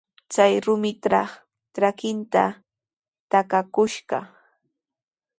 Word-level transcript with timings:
Chay 0.33 0.53
rumitraw 0.65 1.31
trakinta 1.73 2.43
takakushqa. 3.29 4.17